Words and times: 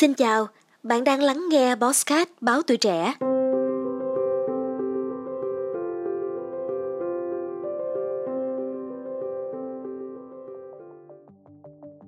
Xin 0.00 0.14
chào, 0.14 0.48
bạn 0.82 1.04
đang 1.04 1.22
lắng 1.22 1.48
nghe 1.50 1.76
Bosscat 1.76 2.28
báo 2.40 2.62
tuổi 2.62 2.76
trẻ. 2.76 3.14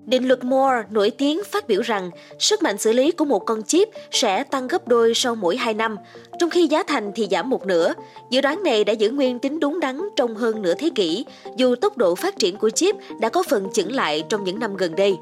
Định 0.06 0.28
luật 0.28 0.44
Moore 0.44 0.82
nổi 0.90 1.10
tiếng 1.10 1.40
phát 1.44 1.68
biểu 1.68 1.82
rằng 1.82 2.10
sức 2.38 2.62
mạnh 2.62 2.78
xử 2.78 2.92
lý 2.92 3.10
của 3.10 3.24
một 3.24 3.38
con 3.38 3.62
chip 3.62 3.88
sẽ 4.10 4.44
tăng 4.44 4.68
gấp 4.68 4.88
đôi 4.88 5.14
sau 5.14 5.34
mỗi 5.34 5.56
2 5.56 5.74
năm, 5.74 5.96
trong 6.38 6.50
khi 6.50 6.66
giá 6.66 6.82
thành 6.82 7.12
thì 7.14 7.28
giảm 7.30 7.50
một 7.50 7.66
nửa. 7.66 7.94
Dự 8.30 8.40
đoán 8.40 8.62
này 8.62 8.84
đã 8.84 8.92
giữ 8.92 9.10
nguyên 9.10 9.38
tính 9.38 9.60
đúng 9.60 9.80
đắn 9.80 10.00
trong 10.16 10.34
hơn 10.34 10.62
nửa 10.62 10.74
thế 10.74 10.90
kỷ, 10.94 11.24
dù 11.56 11.74
tốc 11.74 11.96
độ 11.96 12.14
phát 12.14 12.38
triển 12.38 12.56
của 12.56 12.70
chip 12.70 12.96
đã 13.20 13.28
có 13.28 13.42
phần 13.48 13.68
chững 13.72 13.92
lại 13.92 14.24
trong 14.28 14.44
những 14.44 14.58
năm 14.58 14.76
gần 14.76 14.96
đây. 14.96 15.16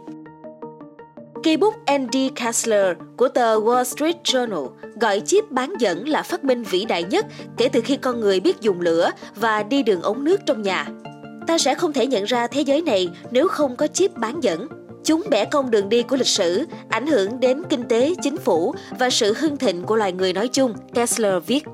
Cây 1.43 1.57
bút 1.57 1.75
Andy 1.87 2.29
Kessler 2.29 2.97
của 3.17 3.29
tờ 3.29 3.61
Wall 3.61 3.85
Street 3.85 4.17
Journal 4.25 4.69
gọi 5.01 5.21
chip 5.21 5.51
bán 5.51 5.75
dẫn 5.79 6.09
là 6.09 6.23
phát 6.23 6.45
minh 6.45 6.63
vĩ 6.63 6.85
đại 6.85 7.05
nhất 7.05 7.27
kể 7.57 7.69
từ 7.69 7.81
khi 7.81 7.97
con 7.97 8.21
người 8.21 8.41
biết 8.41 8.61
dùng 8.61 8.81
lửa 8.81 9.11
và 9.37 9.63
đi 9.63 9.83
đường 9.83 10.03
ống 10.03 10.25
nước 10.25 10.41
trong 10.47 10.63
nhà. 10.63 10.87
Ta 11.47 11.59
sẽ 11.59 11.75
không 11.75 11.93
thể 11.93 12.07
nhận 12.07 12.25
ra 12.25 12.47
thế 12.47 12.61
giới 12.61 12.83
này 12.83 13.09
nếu 13.31 13.49
không 13.49 13.77
có 13.77 13.87
chip 13.87 14.17
bán 14.17 14.41
dẫn. 14.41 14.69
Chúng 15.05 15.23
bẻ 15.31 15.45
cong 15.45 15.71
đường 15.71 15.89
đi 15.89 16.03
của 16.03 16.17
lịch 16.17 16.27
sử, 16.27 16.65
ảnh 16.89 17.07
hưởng 17.07 17.41
đến 17.41 17.63
kinh 17.69 17.83
tế, 17.89 18.15
chính 18.23 18.37
phủ 18.37 18.75
và 18.99 19.11
sự 19.11 19.35
hưng 19.39 19.57
thịnh 19.57 19.83
của 19.83 19.97
loài 19.97 20.13
người 20.13 20.33
nói 20.33 20.49
chung, 20.49 20.75
Kessler 20.95 21.35
viết. 21.47 21.65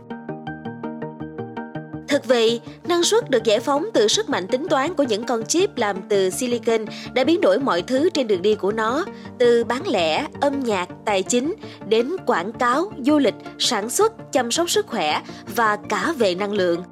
Thực 2.16 2.26
vậy, 2.26 2.60
năng 2.88 3.02
suất 3.02 3.30
được 3.30 3.44
giải 3.44 3.60
phóng 3.60 3.86
từ 3.94 4.08
sức 4.08 4.28
mạnh 4.28 4.46
tính 4.46 4.66
toán 4.70 4.94
của 4.94 5.02
những 5.02 5.24
con 5.24 5.46
chip 5.46 5.76
làm 5.76 5.96
từ 6.08 6.30
silicon 6.30 6.84
đã 7.14 7.24
biến 7.24 7.40
đổi 7.40 7.58
mọi 7.58 7.82
thứ 7.82 8.10
trên 8.10 8.26
đường 8.26 8.42
đi 8.42 8.54
của 8.54 8.72
nó, 8.72 9.04
từ 9.38 9.64
bán 9.64 9.88
lẻ, 9.88 10.26
âm 10.40 10.60
nhạc, 10.60 10.88
tài 11.04 11.22
chính 11.22 11.54
đến 11.88 12.16
quảng 12.26 12.52
cáo, 12.52 12.92
du 13.06 13.18
lịch, 13.18 13.34
sản 13.58 13.90
xuất, 13.90 14.32
chăm 14.32 14.50
sóc 14.50 14.70
sức 14.70 14.86
khỏe 14.86 15.22
và 15.56 15.76
cả 15.88 16.12
về 16.18 16.34
năng 16.34 16.52
lượng. 16.52 16.82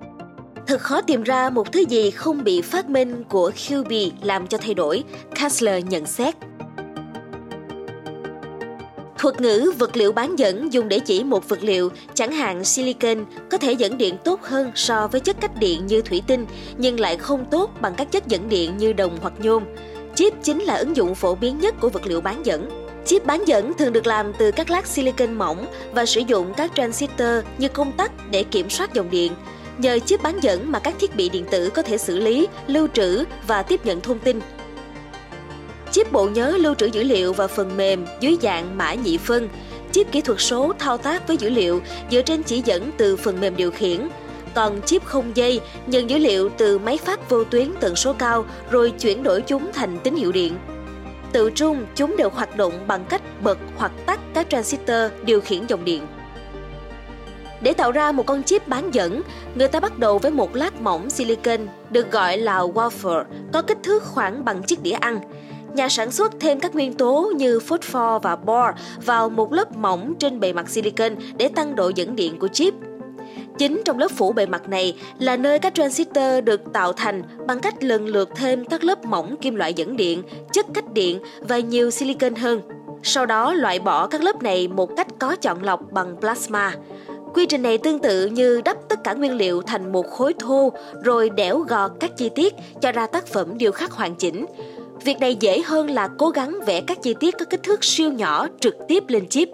Thật 0.66 0.80
khó 0.80 1.00
tìm 1.00 1.22
ra 1.22 1.50
một 1.50 1.72
thứ 1.72 1.84
gì 1.88 2.10
không 2.10 2.44
bị 2.44 2.62
phát 2.62 2.88
minh 2.88 3.24
của 3.28 3.50
QB 3.56 4.10
làm 4.22 4.46
cho 4.46 4.58
thay 4.58 4.74
đổi, 4.74 5.04
Kessler 5.40 5.84
nhận 5.86 6.06
xét. 6.06 6.34
Thuật 9.24 9.40
ngữ 9.40 9.72
vật 9.78 9.96
liệu 9.96 10.12
bán 10.12 10.38
dẫn 10.38 10.72
dùng 10.72 10.88
để 10.88 10.98
chỉ 10.98 11.24
một 11.24 11.48
vật 11.48 11.58
liệu, 11.62 11.90
chẳng 12.14 12.32
hạn 12.32 12.64
silicon, 12.64 13.24
có 13.50 13.58
thể 13.58 13.72
dẫn 13.72 13.98
điện 13.98 14.16
tốt 14.24 14.42
hơn 14.42 14.72
so 14.74 15.06
với 15.06 15.20
chất 15.20 15.36
cách 15.40 15.58
điện 15.58 15.86
như 15.86 16.02
thủy 16.02 16.22
tinh, 16.26 16.46
nhưng 16.76 17.00
lại 17.00 17.16
không 17.16 17.44
tốt 17.50 17.70
bằng 17.80 17.94
các 17.96 18.12
chất 18.12 18.26
dẫn 18.26 18.48
điện 18.48 18.76
như 18.76 18.92
đồng 18.92 19.18
hoặc 19.20 19.32
nhôm. 19.38 19.64
Chip 20.14 20.32
chính 20.42 20.62
là 20.62 20.74
ứng 20.74 20.96
dụng 20.96 21.14
phổ 21.14 21.34
biến 21.34 21.58
nhất 21.58 21.74
của 21.80 21.88
vật 21.88 22.06
liệu 22.06 22.20
bán 22.20 22.46
dẫn. 22.46 22.68
Chip 23.06 23.26
bán 23.26 23.48
dẫn 23.48 23.74
thường 23.74 23.92
được 23.92 24.06
làm 24.06 24.32
từ 24.38 24.50
các 24.50 24.70
lát 24.70 24.86
silicon 24.86 25.34
mỏng 25.34 25.66
và 25.94 26.06
sử 26.06 26.20
dụng 26.20 26.54
các 26.56 26.70
transistor 26.74 27.44
như 27.58 27.68
công 27.68 27.92
tắc 27.92 28.30
để 28.30 28.42
kiểm 28.42 28.70
soát 28.70 28.94
dòng 28.94 29.10
điện. 29.10 29.32
Nhờ 29.78 29.98
chip 29.98 30.22
bán 30.22 30.42
dẫn 30.42 30.72
mà 30.72 30.78
các 30.78 30.94
thiết 30.98 31.16
bị 31.16 31.28
điện 31.28 31.44
tử 31.50 31.70
có 31.74 31.82
thể 31.82 31.98
xử 31.98 32.18
lý, 32.18 32.48
lưu 32.66 32.88
trữ 32.94 33.24
và 33.46 33.62
tiếp 33.62 33.86
nhận 33.86 34.00
thông 34.00 34.18
tin. 34.18 34.40
Chip 35.94 36.12
bộ 36.12 36.28
nhớ 36.28 36.56
lưu 36.60 36.74
trữ 36.74 36.86
dữ 36.86 37.02
liệu 37.02 37.32
và 37.32 37.46
phần 37.46 37.76
mềm 37.76 38.06
dưới 38.20 38.36
dạng 38.42 38.78
mã 38.78 38.94
nhị 38.94 39.18
phân. 39.18 39.48
Chip 39.92 40.12
kỹ 40.12 40.20
thuật 40.20 40.40
số 40.40 40.72
thao 40.78 40.98
tác 40.98 41.28
với 41.28 41.36
dữ 41.36 41.50
liệu 41.50 41.80
dựa 42.10 42.22
trên 42.22 42.42
chỉ 42.42 42.62
dẫn 42.64 42.90
từ 42.96 43.16
phần 43.16 43.40
mềm 43.40 43.56
điều 43.56 43.70
khiển. 43.70 44.08
Còn 44.54 44.82
chip 44.82 45.04
không 45.04 45.36
dây 45.36 45.60
nhận 45.86 46.10
dữ 46.10 46.18
liệu 46.18 46.48
từ 46.48 46.78
máy 46.78 46.98
phát 47.04 47.30
vô 47.30 47.44
tuyến 47.44 47.68
tần 47.80 47.96
số 47.96 48.12
cao 48.12 48.44
rồi 48.70 48.90
chuyển 48.90 49.22
đổi 49.22 49.40
chúng 49.40 49.72
thành 49.72 49.98
tín 49.98 50.16
hiệu 50.16 50.32
điện. 50.32 50.56
Tự 51.32 51.50
trung, 51.50 51.86
chúng 51.94 52.16
đều 52.16 52.30
hoạt 52.30 52.56
động 52.56 52.72
bằng 52.86 53.04
cách 53.08 53.22
bật 53.42 53.58
hoặc 53.76 53.92
tắt 54.06 54.20
các 54.34 54.46
transistor 54.50 55.12
điều 55.24 55.40
khiển 55.40 55.66
dòng 55.66 55.84
điện. 55.84 56.06
Để 57.60 57.72
tạo 57.72 57.92
ra 57.92 58.12
một 58.12 58.26
con 58.26 58.42
chip 58.42 58.68
bán 58.68 58.94
dẫn, 58.94 59.22
người 59.54 59.68
ta 59.68 59.80
bắt 59.80 59.98
đầu 59.98 60.18
với 60.18 60.30
một 60.30 60.56
lát 60.56 60.80
mỏng 60.80 61.10
silicon 61.10 61.60
được 61.90 62.12
gọi 62.12 62.38
là 62.38 62.60
wafer, 62.60 63.24
có 63.52 63.62
kích 63.62 63.78
thước 63.82 64.02
khoảng 64.02 64.44
bằng 64.44 64.62
chiếc 64.62 64.82
đĩa 64.82 64.92
ăn. 64.92 65.20
Nhà 65.74 65.88
sản 65.88 66.10
xuất 66.10 66.32
thêm 66.40 66.60
các 66.60 66.74
nguyên 66.74 66.94
tố 66.94 67.32
như 67.36 67.60
phosphor 67.60 68.22
và 68.22 68.36
bor 68.36 68.80
vào 69.04 69.28
một 69.28 69.52
lớp 69.52 69.76
mỏng 69.76 70.14
trên 70.18 70.40
bề 70.40 70.52
mặt 70.52 70.68
silicon 70.68 71.14
để 71.36 71.48
tăng 71.48 71.76
độ 71.76 71.90
dẫn 71.94 72.16
điện 72.16 72.38
của 72.38 72.48
chip. 72.48 72.74
Chính 73.58 73.82
trong 73.84 73.98
lớp 73.98 74.08
phủ 74.16 74.32
bề 74.32 74.46
mặt 74.46 74.68
này 74.68 74.96
là 75.18 75.36
nơi 75.36 75.58
các 75.58 75.74
transistor 75.74 76.44
được 76.44 76.60
tạo 76.72 76.92
thành 76.92 77.22
bằng 77.46 77.60
cách 77.60 77.84
lần 77.84 78.06
lượt 78.06 78.30
thêm 78.36 78.64
các 78.64 78.84
lớp 78.84 79.04
mỏng 79.04 79.36
kim 79.36 79.54
loại 79.54 79.74
dẫn 79.74 79.96
điện, 79.96 80.22
chất 80.52 80.66
cách 80.74 80.92
điện 80.92 81.20
và 81.40 81.58
nhiều 81.58 81.90
silicon 81.90 82.34
hơn. 82.34 82.60
Sau 83.02 83.26
đó 83.26 83.54
loại 83.54 83.78
bỏ 83.78 84.06
các 84.06 84.22
lớp 84.22 84.42
này 84.42 84.68
một 84.68 84.96
cách 84.96 85.06
có 85.18 85.36
chọn 85.36 85.62
lọc 85.62 85.92
bằng 85.92 86.16
plasma. 86.20 86.74
Quy 87.34 87.46
trình 87.46 87.62
này 87.62 87.78
tương 87.78 87.98
tự 87.98 88.26
như 88.26 88.60
đắp 88.64 88.76
tất 88.88 89.04
cả 89.04 89.12
nguyên 89.12 89.36
liệu 89.36 89.62
thành 89.62 89.92
một 89.92 90.10
khối 90.10 90.34
thô 90.38 90.72
rồi 91.02 91.30
đẽo 91.30 91.58
gọt 91.58 91.90
các 92.00 92.16
chi 92.16 92.30
tiết 92.34 92.54
cho 92.80 92.92
ra 92.92 93.06
tác 93.06 93.26
phẩm 93.26 93.58
điêu 93.58 93.72
khắc 93.72 93.92
hoàn 93.92 94.14
chỉnh. 94.14 94.46
Việc 95.04 95.20
này 95.20 95.36
dễ 95.40 95.62
hơn 95.62 95.90
là 95.90 96.08
cố 96.18 96.30
gắng 96.30 96.58
vẽ 96.66 96.80
các 96.80 97.02
chi 97.02 97.14
tiết 97.20 97.34
có 97.38 97.44
kích 97.44 97.62
thước 97.62 97.84
siêu 97.84 98.12
nhỏ 98.12 98.46
trực 98.60 98.74
tiếp 98.88 99.04
lên 99.08 99.28
chip. 99.28 99.48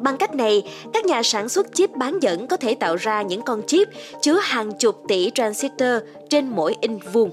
Bằng 0.00 0.16
cách 0.16 0.34
này, 0.34 0.62
các 0.92 1.04
nhà 1.04 1.22
sản 1.22 1.48
xuất 1.48 1.74
chip 1.74 1.90
bán 1.90 2.18
dẫn 2.22 2.46
có 2.46 2.56
thể 2.56 2.74
tạo 2.74 2.96
ra 2.96 3.22
những 3.22 3.42
con 3.42 3.62
chip 3.66 3.88
chứa 4.22 4.38
hàng 4.42 4.72
chục 4.72 5.02
tỷ 5.08 5.30
transistor 5.34 6.02
trên 6.30 6.48
mỗi 6.48 6.74
inch 6.80 7.12
vuông. 7.12 7.30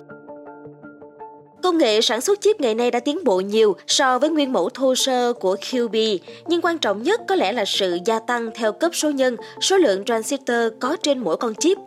Công 1.63 1.78
nghệ 1.78 2.02
sản 2.02 2.22
xuất 2.22 2.41
chip 2.41 2.62
ngày 2.62 2.75
nay 2.75 2.91
đã 2.91 3.00
tiến 3.00 3.24
bộ 3.24 3.40
nhiều 3.40 3.75
so 3.88 4.19
với 4.19 4.30
nguyên 4.30 4.53
mẫu 4.53 4.69
thô 4.69 4.96
sơ 4.96 5.34
của 5.34 5.56
QB, 5.56 6.18
nhưng 6.47 6.62
quan 6.62 6.78
trọng 6.78 7.03
nhất 7.03 7.22
có 7.28 7.36
lẽ 7.36 7.51
là 7.51 7.66
sự 7.66 7.97
gia 8.06 8.19
tăng 8.19 8.50
theo 8.56 8.72
cấp 8.72 8.91
số 8.96 9.09
nhân 9.09 9.36
số 9.62 9.78
lượng 9.78 10.06
transistor 10.06 10.57
có 10.80 10.97
trên 11.03 11.19
mỗi 11.19 11.38
con 11.38 11.56
chip. 11.56 11.78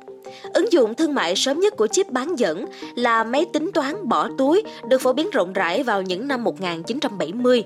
Ứng 0.54 0.72
dụng 0.72 0.94
thương 0.94 1.15
mại 1.15 1.37
sớm 1.37 1.60
nhất 1.60 1.76
của 1.76 1.87
chip 1.87 2.10
bán 2.10 2.38
dẫn 2.38 2.66
là 2.97 3.25
máy 3.25 3.47
tính 3.53 3.70
toán 3.75 4.09
bỏ 4.09 4.28
túi 4.38 4.62
được 4.88 5.00
phổ 5.00 5.12
biến 5.12 5.31
rộng 5.31 5.53
rãi 5.53 5.82
vào 5.82 6.03
những 6.03 6.28
năm 6.28 6.44
1970. 6.44 7.65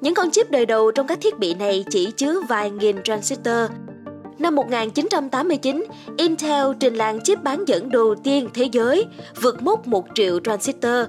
Những 0.00 0.14
con 0.14 0.30
chip 0.30 0.50
đời 0.50 0.66
đầu 0.66 0.90
trong 0.90 1.06
các 1.06 1.18
thiết 1.20 1.38
bị 1.38 1.54
này 1.54 1.84
chỉ 1.90 2.10
chứa 2.10 2.40
vài 2.48 2.70
nghìn 2.70 3.02
transistor. 3.02 3.70
Năm 4.38 4.54
1989, 4.54 5.84
Intel 6.16 6.66
trình 6.80 6.94
làng 6.94 7.20
chip 7.20 7.42
bán 7.42 7.64
dẫn 7.66 7.90
đầu 7.90 8.14
tiên 8.24 8.48
thế 8.54 8.68
giới, 8.72 9.06
vượt 9.42 9.62
mốc 9.62 9.86
1 9.86 10.06
triệu 10.14 10.40
transistor. 10.40 11.04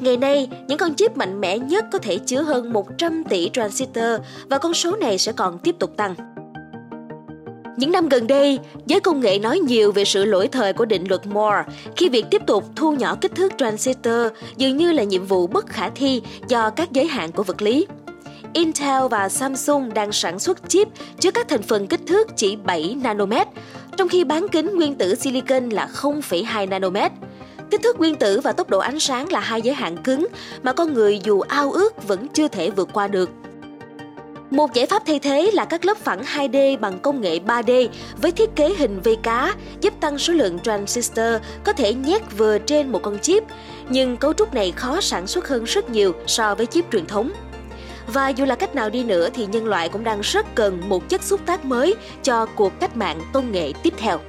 Ngày 0.00 0.16
nay, 0.16 0.48
những 0.68 0.78
con 0.78 0.94
chip 0.94 1.16
mạnh 1.16 1.40
mẽ 1.40 1.58
nhất 1.58 1.84
có 1.92 1.98
thể 1.98 2.18
chứa 2.18 2.42
hơn 2.42 2.72
100 2.72 3.24
tỷ 3.28 3.50
transistor 3.52 4.20
và 4.50 4.58
con 4.58 4.74
số 4.74 4.96
này 4.96 5.18
sẽ 5.18 5.32
còn 5.32 5.58
tiếp 5.58 5.74
tục 5.78 5.96
tăng. 5.96 6.31
Những 7.76 7.92
năm 7.92 8.08
gần 8.08 8.26
đây, 8.26 8.58
giới 8.86 9.00
công 9.00 9.20
nghệ 9.20 9.38
nói 9.38 9.58
nhiều 9.58 9.92
về 9.92 10.04
sự 10.04 10.24
lỗi 10.24 10.48
thời 10.48 10.72
của 10.72 10.84
định 10.84 11.04
luật 11.08 11.26
Moore 11.26 11.64
khi 11.96 12.08
việc 12.08 12.24
tiếp 12.30 12.42
tục 12.46 12.64
thu 12.76 12.92
nhỏ 12.92 13.16
kích 13.20 13.34
thước 13.34 13.52
transistor 13.58 14.26
dường 14.56 14.76
như 14.76 14.92
là 14.92 15.02
nhiệm 15.02 15.26
vụ 15.26 15.46
bất 15.46 15.66
khả 15.66 15.88
thi 15.88 16.22
do 16.48 16.70
các 16.70 16.92
giới 16.92 17.06
hạn 17.06 17.32
của 17.32 17.42
vật 17.42 17.62
lý. 17.62 17.86
Intel 18.52 19.02
và 19.10 19.28
Samsung 19.28 19.94
đang 19.94 20.12
sản 20.12 20.38
xuất 20.38 20.68
chip 20.68 20.88
chứa 21.20 21.30
các 21.30 21.48
thành 21.48 21.62
phần 21.62 21.86
kích 21.86 22.00
thước 22.06 22.28
chỉ 22.36 22.56
7 22.56 22.96
nanomet, 23.02 23.48
trong 23.96 24.08
khi 24.08 24.24
bán 24.24 24.46
kính 24.48 24.76
nguyên 24.76 24.94
tử 24.94 25.14
silicon 25.14 25.68
là 25.68 25.88
0,2 25.94 26.68
nanomet. 26.68 27.12
Kích 27.70 27.82
thước 27.82 27.98
nguyên 27.98 28.14
tử 28.14 28.40
và 28.40 28.52
tốc 28.52 28.70
độ 28.70 28.78
ánh 28.78 29.00
sáng 29.00 29.32
là 29.32 29.40
hai 29.40 29.62
giới 29.62 29.74
hạn 29.74 29.96
cứng 29.96 30.26
mà 30.62 30.72
con 30.72 30.94
người 30.94 31.20
dù 31.24 31.40
ao 31.40 31.72
ước 31.72 32.08
vẫn 32.08 32.26
chưa 32.28 32.48
thể 32.48 32.70
vượt 32.70 32.88
qua 32.92 33.08
được. 33.08 33.30
Một 34.52 34.74
giải 34.74 34.86
pháp 34.86 35.02
thay 35.06 35.18
thế 35.18 35.50
là 35.52 35.64
các 35.64 35.84
lớp 35.84 35.96
phẳng 35.96 36.22
2D 36.22 36.78
bằng 36.78 36.98
công 36.98 37.20
nghệ 37.20 37.38
3D 37.46 37.88
với 38.16 38.32
thiết 38.32 38.50
kế 38.56 38.74
hình 38.78 39.00
vây 39.00 39.16
cá 39.22 39.54
giúp 39.80 39.94
tăng 40.00 40.18
số 40.18 40.32
lượng 40.32 40.58
transistor 40.58 41.34
có 41.64 41.72
thể 41.72 41.94
nhét 41.94 42.22
vừa 42.36 42.58
trên 42.58 42.92
một 42.92 43.02
con 43.02 43.18
chip, 43.18 43.44
nhưng 43.88 44.16
cấu 44.16 44.32
trúc 44.32 44.54
này 44.54 44.72
khó 44.76 45.00
sản 45.00 45.26
xuất 45.26 45.48
hơn 45.48 45.64
rất 45.64 45.90
nhiều 45.90 46.12
so 46.26 46.54
với 46.54 46.66
chip 46.66 46.84
truyền 46.92 47.06
thống. 47.06 47.32
Và 48.06 48.28
dù 48.28 48.44
là 48.44 48.54
cách 48.54 48.74
nào 48.74 48.90
đi 48.90 49.04
nữa 49.04 49.28
thì 49.34 49.46
nhân 49.46 49.66
loại 49.66 49.88
cũng 49.88 50.04
đang 50.04 50.20
rất 50.20 50.54
cần 50.54 50.80
một 50.88 51.08
chất 51.08 51.22
xúc 51.22 51.40
tác 51.46 51.64
mới 51.64 51.94
cho 52.22 52.46
cuộc 52.46 52.72
cách 52.80 52.96
mạng 52.96 53.20
công 53.32 53.52
nghệ 53.52 53.72
tiếp 53.82 53.94
theo. 53.96 54.20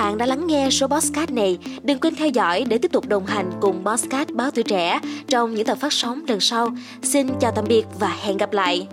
Bạn 0.00 0.18
đã 0.18 0.26
lắng 0.26 0.46
nghe 0.46 0.68
số 0.70 0.86
Bosscat 0.86 1.30
này. 1.30 1.58
Đừng 1.82 1.98
quên 1.98 2.14
theo 2.14 2.28
dõi 2.28 2.64
để 2.68 2.78
tiếp 2.78 2.92
tục 2.92 3.08
đồng 3.08 3.26
hành 3.26 3.50
cùng 3.60 3.84
Bosscat 3.84 4.30
báo 4.30 4.50
tuổi 4.50 4.64
trẻ 4.64 5.00
trong 5.28 5.54
những 5.54 5.66
tập 5.66 5.78
phát 5.80 5.92
sóng 5.92 6.24
lần 6.28 6.40
sau. 6.40 6.68
Xin 7.02 7.28
chào 7.40 7.52
tạm 7.56 7.64
biệt 7.68 7.84
và 7.98 8.16
hẹn 8.22 8.36
gặp 8.36 8.52
lại. 8.52 8.86